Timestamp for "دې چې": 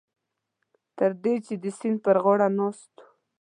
1.23-1.53